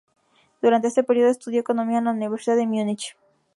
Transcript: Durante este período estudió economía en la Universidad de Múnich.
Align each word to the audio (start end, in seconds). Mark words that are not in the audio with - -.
Durante 0.63 0.87
este 0.87 1.03
período 1.03 1.29
estudió 1.29 1.59
economía 1.59 1.99
en 1.99 2.05
la 2.05 2.09
Universidad 2.13 2.55
de 2.55 2.65
Múnich. 2.65 3.15